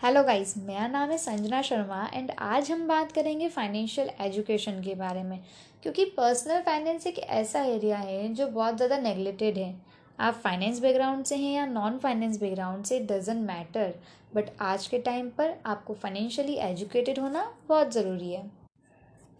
[0.00, 4.94] Hello guys मेरा नाम है संजना शर्मा एंड आज हम बात करेंगे फाइनेंशियल एजुकेशन के
[4.94, 5.38] बारे में,
[5.82, 9.74] क्योंकि पर्सनल फाइनेंस एक ऐसा एरिया है जो बहुत ज़्यादा नेगलेक्टेड है।
[10.18, 13.92] आप फाइनेंस बैकग्राउंड से हैं या नॉन फाइनेंस बैकग्राउंड से डजेंट मैटर
[14.34, 18.42] बट आज के टाइम पर आपको फाइनेंशियली एजुकेटेड होना बहुत ज़रूरी है।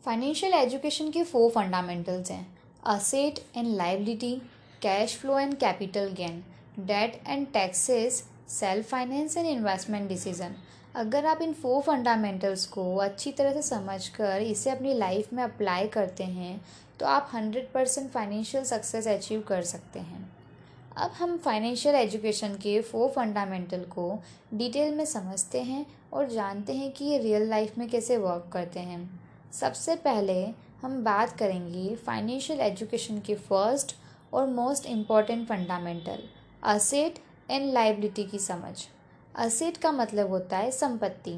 [0.04, 2.46] फाइनेंशियल एजुकेशन के फोर फंडामेंटल्स हैं
[2.88, 4.34] asset and liability
[4.82, 6.42] cash flow and capital gain
[6.80, 10.55] debt and taxes self finance and investment decision
[10.96, 15.89] अगर आप इन फोर फंडामेंटल्स को अच्छी तरह से समझकर इसे अपनी लाइफ में अप्लाई
[15.89, 16.61] करते हैं
[17.00, 20.29] तो आप hundred percent financial success achieve कर सकते हैं।
[20.96, 24.18] अब हम फाइनेंशियल एजुकेशन के फोर फंडामेंटल को
[24.55, 28.80] डिटेल में समझते हैं और जानते हैं कि ये रियल लाइफ में कैसे वर्क करते
[28.80, 29.21] हैं।
[29.53, 30.43] सबसे पहले
[30.82, 33.97] हम बात करेंगे फाइनेंशियल एजुकेशन के फ़र्स्ट
[34.33, 36.22] और most important fundamental
[36.62, 37.19] asset
[37.50, 38.75] and liability की समझ।
[39.34, 41.34] असेट का मतलब होता है संपत्ति।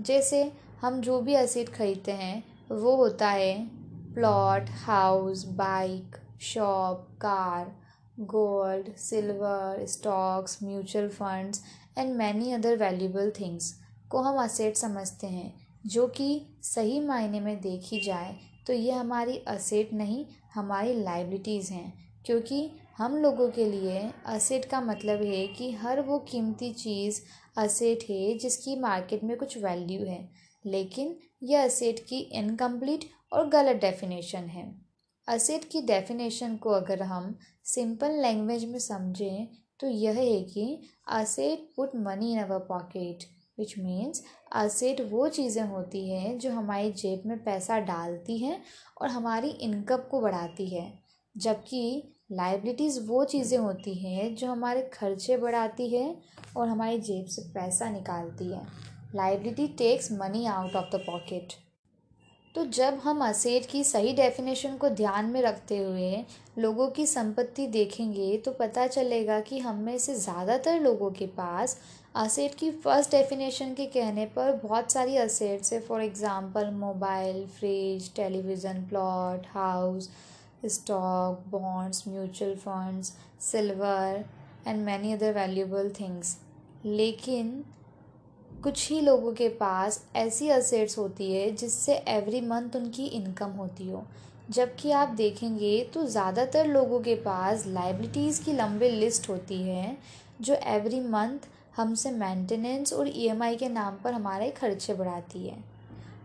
[0.00, 0.42] जैसे
[0.80, 3.66] हम जो भी असेट खरीदते हैं, वो होता है
[4.14, 7.72] plot, house, bike, shop, car,
[8.20, 11.62] gold, silver, stocks, mutual funds
[11.98, 13.72] and many other valuable things
[14.10, 15.52] को हम असेट समझते हैं,
[15.86, 21.92] जो कि सही मायने में देखी जाए तो ये हमारी असेट नहीं, हमारी लाइबिलिटीज़ हैं,
[22.26, 27.20] क्योंकि हम लोगों के लिए असेट का मतलब है कि हर वो कीमती चीज़
[27.56, 30.18] असेट है जिसकी मार्केट में कुछ वैल्यू है।
[30.64, 34.66] लेकिन यह असेट की इनकम्प्लीट और गलत डेफिनेशन है।
[35.28, 37.34] असेट की डेफिनेशन को अगर हम
[37.66, 39.46] सिंपल लैंग्वेज में समझें
[39.80, 40.82] तो यह है कि
[41.12, 43.24] asset put money in our pocket
[43.58, 44.24] which means
[44.56, 48.62] asset वो चीज़ें होती हैं जो हमारी जेब में पैसा डालती हैं
[49.00, 50.92] और हमारी इनकम को बढ़ाती है।
[51.36, 56.14] जबकि लाइबिलिटीज़ वो चीज़ें होती हैं जो हमारे खर्चे बढ़ाती है
[56.56, 58.66] और हमारी जेब से पैसा निकालती है।
[59.14, 61.52] Liability takes money out of the pocket
[62.54, 66.24] तो जब हम असेट की सही डेफिनेशन को ध्यान में रखते हुए
[66.58, 71.78] लोगों की संपत्ति देखेंगे तो पता चलेगा कि हम में से ज़्यादातर लोगों के पास
[72.16, 78.14] असेट की फ़र्स्ट डेफिनेशन के कहने पर बहुत सारी असेट्स है। For example mobile fridge
[78.16, 80.10] television plot house
[80.62, 84.24] stock, bonds, mutual funds, silver
[84.66, 86.36] and many other valuable things
[86.86, 87.52] लेकिन
[88.62, 93.88] कुछ ही लोगों के पास ऐसी असेट्स होती है जिससे एवरी मंथ उनकी इनकम होती
[93.90, 94.04] हो।
[94.50, 99.96] जबकि आप देखेंगे तो ज़्यादातर लोगों के पास लाइबिलिटीज़ की लंबी लिस्ट होती है
[100.40, 105.56] जो एवरी मंथ हमसे मेंटेनेंस और ईएमआई के नाम पर हमारे खर्चे बढ़ाती है।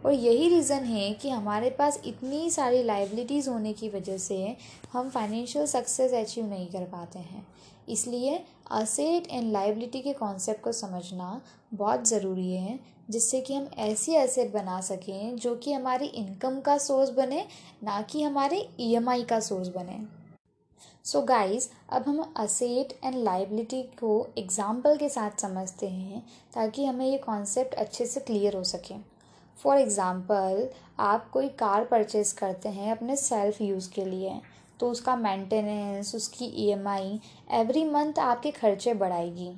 [0.05, 4.55] और यही रीज़न है कि हमारे पास इतनी सारी लाइबिलिटीज़ होने की वजह से
[4.93, 7.45] हम फाइनेंशियल सक्सेस अचीव नहीं कर पाते हैं।
[7.89, 8.39] इसलिए
[8.71, 11.39] असेट एंड लाइबिलिटी के कॉन्सेप्ट को समझना
[11.73, 16.77] बहुत ज़रूरी है, जिससे कि हम ऐसी एसेट बना सकें जो कि हमारी इनकम का
[16.79, 17.45] सोर्स बने,
[17.83, 19.99] ना कि हमारे ईएमआई का सोर्स बने।
[21.05, 26.21] सो so गाइस अब हम असेट एंड लाइबिलिटी को एग्ज़ाम्पल के साथ समझते हैं
[26.53, 29.12] ताकि हमें ये कॉन्सेप्ट अच्छे से क्लियर हो सके।
[29.63, 30.67] फॉर एग्ज़ाम्पल
[31.01, 34.39] आप कोई कार परचेज करते हैं अपने सेल्फ यूज़ के लिए
[34.79, 37.19] तो उसका मेंटेनेंस उसकी ईएमआई
[37.53, 39.51] एवरी मंथ आपके खर्चे बढ़ाएगी,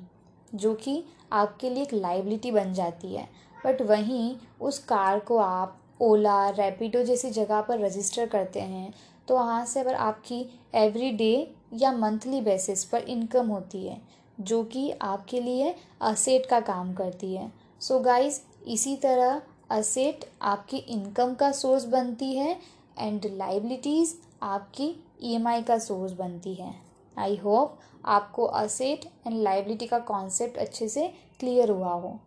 [0.52, 1.02] जो कि
[1.32, 7.02] आपके लिए एक लाइबिलिटी बन जाती है। बट वहीं उस कार को आप ओला रैपिडो
[7.02, 8.92] जैसी जगह पर रजिस्टर करते हैं
[9.28, 10.40] तो वहाँ से अगर आपकी
[10.76, 14.00] एवरी डे या मंथली बेसिस पर इनकम होती है,
[14.38, 17.50] जो कि आपके लिए असेट का काम करती है।
[17.80, 19.40] सो so गाइस इसी तरह
[19.70, 22.56] असेट आपकी इनकम का सोर्स बनती है
[22.98, 26.74] एंड लाइबिलिटीज़ आपकी ईएमआई का सोर्स बनती है।
[27.16, 31.06] आई होप आपको असेट एंड लाइबिलिटी का कॉन्सेप्ट अच्छे से
[31.40, 32.18] क्लियर हुआ हो।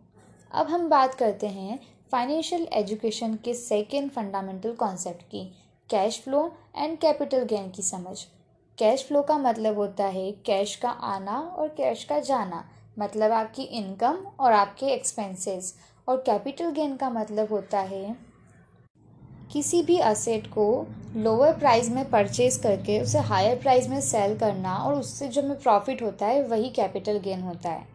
[0.50, 1.78] अब हम बात करते हैं
[2.12, 5.44] फाइनेंशियल एजुकेशन के सेकेंड फंडामेंटल कॉन्सेप्ट की,
[5.90, 6.44] cash flow
[6.76, 8.16] and capital gain की समझ।
[8.78, 12.64] कैश फ्लो का मतलब होता है कैश का आना और कैश का जाना
[12.98, 15.74] मतलब आपकी इनकम और आपके एक्सपेंसेस।
[16.10, 18.16] और कैपिटल गेन का मतलब होता है
[19.52, 20.64] किसी भी असेट को
[21.16, 25.60] लोअर प्राइस में परचेज करके उसे हायर प्राइस में सेल करना और उससे जो हमें
[25.60, 27.86] प्रॉफिट होता है, वही कैपिटल गेन होता है।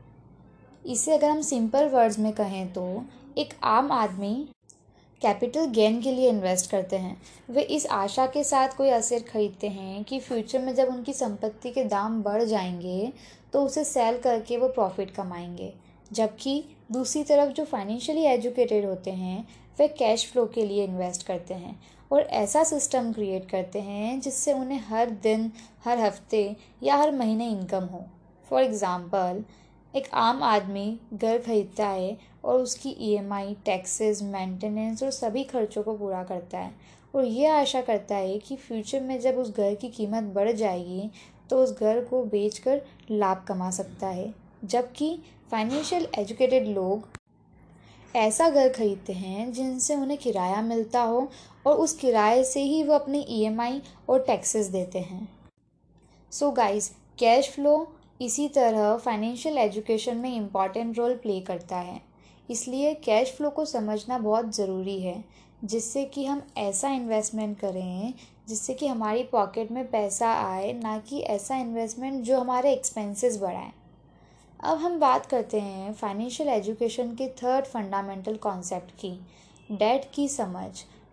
[0.86, 3.04] इसे अगर हम सिंपल वर्ड्स में कहें तो
[3.38, 4.34] एक आम आदमी
[5.22, 7.18] कैपिटल गेन के लिए इन्वेस्ट करते हैं।
[7.50, 11.72] वे इस आशा के साथ कोई असेट खरीदते हैं कि फ्यूचर में जब उनकी संपत्ति
[11.72, 13.12] के दाम बढ़ जाएँगे
[13.54, 15.74] तो उसे सेल करके वो प्रॉफिट कमाएँगे।
[16.12, 19.48] जबकि दूसरी तरफ़ जो फाइनेंशियली एजुकेटेड होते हैं,
[19.80, 21.80] वे कैश फ्लो के लिए इन्वेस्ट करते हैं
[22.12, 25.52] और ऐसा सिस्टम क्रिएट करते हैं जिससे उन्हें हर दिन,
[25.86, 28.06] हर हफ़्ते या हर महीने इनकम हो।
[28.48, 29.44] फॉर एग्ज़ाम्पल
[29.94, 35.98] एक आम आदमी घर खरीदता है और उसकी ईएमआई टैक्सेस मेंटेनेंस और सभी खर्चों को
[35.98, 36.74] पूरा करता है
[37.14, 41.10] और ये आशा करता है कि फ्यूचर में जब उस घर की कीमत बढ़ जाएगी
[41.50, 44.34] तो उस घर को बेचकर लाभ कमा सकता है।
[44.66, 45.18] जबकि
[45.52, 47.08] फाइनेंशियल एजुकेटेड लोग
[48.16, 51.28] ऐसा घर खरीदते हैं जिनसे उन्हें किराया मिलता हो
[51.68, 55.28] और उस किराए से ही वो अपनी ईएमआई और टैक्सेस देते हैं।
[56.32, 56.90] सो गाइस
[57.20, 57.76] कैश फ्लो
[58.22, 62.02] इसी तरह फाइनेंशियल एजुकेशन में इंपॉर्टेंट रोल प्ले करता है।
[62.50, 65.24] इसलिए कैश फ्लो को समझना बहुत ज़रूरी है,
[65.64, 68.14] जिससे कि हम ऐसा इन्वेस्टमेंट करें,
[68.48, 73.72] जिससे कि हमारी पॉकेट में पैसा आए, ना कि ऐसा इन्वेस्टमेंट जो हमारे एक्सपेंसेस बढ़ाए।
[74.66, 79.10] अब हम बात करते हैं फाइनेंशियल एजुकेशन के थर्ड फंडामेंटल कॉन्सेप्ट की
[79.70, 80.70] डेट की समझ।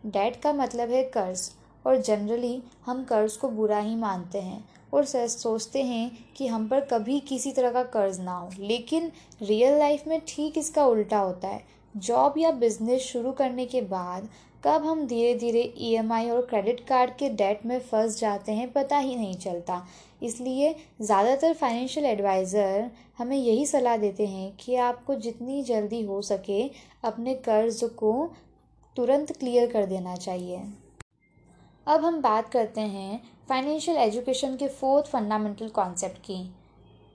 [0.07, 1.51] डेट का मतलब है कर्ज,
[1.85, 4.65] और जनरली हम कर्ज को बुरा ही मानते हैं,
[4.95, 9.11] और सोचते हैं कि हम पर कभी किसी तरह का कर्ज ना हो। लेकिन
[9.43, 11.63] रियल लाइफ में ठीक इसका उल्टा होता है।
[11.95, 14.29] जॉब या बिज़नेस शुरू करने के बाद
[14.63, 18.99] कब हम धीरे धीरे ईएमआई और क्रेडिट कार्ड के डेट में फंस जाते हैं, पता
[18.99, 19.87] ही नहीं चलता।
[20.23, 26.63] इसलिए ज़्यादातर फाइनेंशियल एडवाइज़र हमें यही सलाह देते हैं कि आपको जितनी जल्दी हो सके
[27.05, 28.13] अपने कर्ज को
[28.97, 30.63] तुरंत क्लियर कर देना चाहिए।
[31.87, 36.43] अब हम बात करते हैं फाइनेंशियल एजुकेशन के फोर्थ फंडामेंटल कॉन्सेप्ट की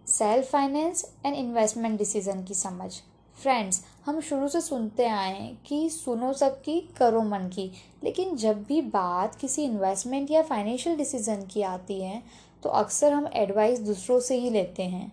[0.08, 2.92] self finance and investment decision की समझ।
[3.38, 7.72] फ्रेंड्स हम शुरू से सुनते आए हैं कि सुनो सबकी, करो मन की।
[8.04, 12.22] लेकिन जब भी बात किसी इन्वेस्टमेंट या फाइनेंशियल डिसीज़न की आती है
[12.64, 15.12] तो अक्सर हम एडवाइस दूसरों से ही लेते हैं।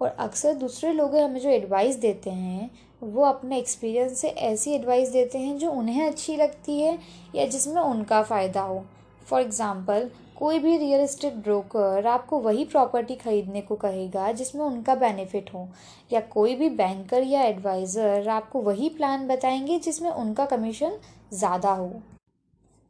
[0.00, 2.70] और अक्सर दूसरे लोग हमें जो एडवाइस देते हैं,
[3.02, 6.98] वो अपने एक्सपीरियंस से ऐसी एडवाइस देते हैं जो उन्हें अच्छी लगती है
[7.34, 8.84] या जिसमें उनका फ़ायदा हो।
[9.26, 14.94] फॉर एग्ज़ाम्पल कोई भी रियल इस्टेट ब्रोकर आपको वही प्रॉपर्टी खरीदने को कहेगा जिसमें उनका
[14.94, 15.68] बेनिफिट हो,
[16.12, 20.98] या कोई भी बैंकर या एडवाइज़र आपको वही प्लान बताएँगे जिसमें उनका कमीशन
[21.32, 21.92] ज़्यादा हो।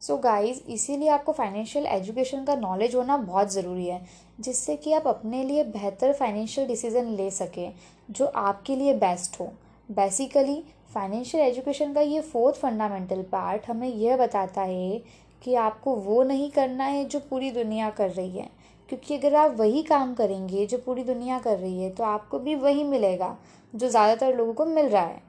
[0.01, 4.01] सो so गाइस इसीलिए आपको फाइनेंशियल एजुकेशन का नॉलेज होना बहुत ज़रूरी है,
[4.39, 7.73] जिससे कि आप अपने लिए बेहतर फाइनेंशियल डिसीज़न ले सकें,
[8.09, 9.51] जो आपके लिए बेस्ट हो।
[9.89, 10.63] बेसिकली
[10.93, 15.01] फाइनेंशियल एजुकेशन का ये फोर्थ फंडामेंटल पार्ट हमें यह बताता है
[15.41, 18.49] कि आपको वो नहीं करना है जो पूरी दुनिया कर रही है।
[18.89, 22.55] क्योंकि अगर आप वही काम करेंगे जो पूरी दुनिया कर रही है तो आपको भी
[22.57, 23.35] वही मिलेगा
[23.73, 25.21] जो ज़्यादातर लोगों को मिल रहा है।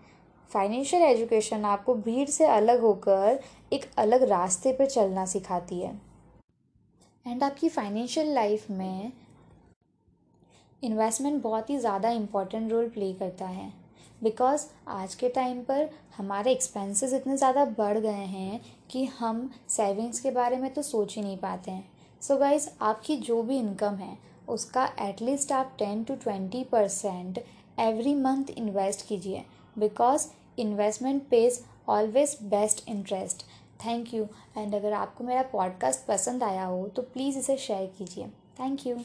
[0.50, 3.40] फाइनेंशियल एजुकेशन आपको भीड़ से अलग होकर
[3.72, 5.90] एक अलग रास्ते पर चलना सिखाती है।
[7.26, 9.12] एंड आपकी फाइनेंशियल लाइफ में
[10.82, 13.72] इन्वेस्टमेंट बहुत ही ज़्यादा इंपॉर्टेंट रोल प्ले करता है।
[14.22, 18.60] बिकॉज़ आज के टाइम पर हमारे एक्सपेंसेस इतने ज़्यादा बढ़ गए हैं
[18.90, 21.88] कि हम सेविंग्स के बारे में तो सोच ही नहीं पाते हैं।
[22.22, 24.16] सो so गाइज़ आपकी जो भी इनकम है,
[24.48, 27.38] उसका एटलीस्ट आप ten to twenty percent
[27.78, 29.44] every month invest कीजिए।
[29.78, 30.26] Because
[30.58, 33.42] investment pays always best interest
[33.84, 34.26] thank you
[34.58, 38.26] and अगर आपको मेरा पॉडकास्ट पसंद आया हो तो प्लीज़ इसे शेयर कीजिए।
[38.60, 38.96] Thank you